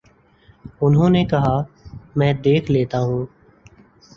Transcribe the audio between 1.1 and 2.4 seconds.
کہا: میں